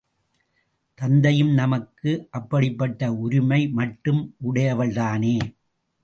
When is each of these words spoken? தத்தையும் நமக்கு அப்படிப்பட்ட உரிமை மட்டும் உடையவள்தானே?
தத்தையும் 0.97 1.53
நமக்கு 1.53 2.27
அப்படிப்பட்ட 2.29 3.13
உரிமை 3.13 3.69
மட்டும் 3.69 4.35
உடையவள்தானே? 4.43 5.35